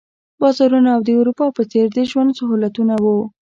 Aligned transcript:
بازارونه 0.41 0.89
او 0.95 1.01
د 1.07 1.09
اروپا 1.19 1.45
په 1.57 1.63
څېر 1.71 1.85
د 1.95 1.97
ژوند 2.11 2.31
سهولتونه 2.39 2.93
وو. 3.03 3.17